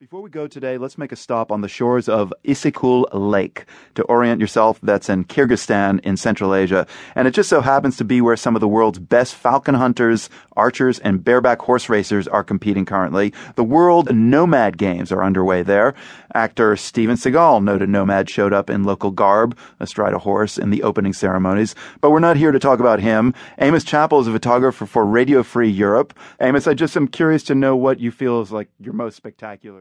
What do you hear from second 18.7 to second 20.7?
in local garb astride a horse in